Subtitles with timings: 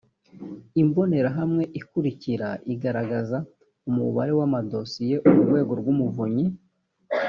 [0.81, 3.37] imbonerahamwe ikurikira iragaragaza
[3.89, 6.45] umubare w amadosiye urwego rw umuvunyi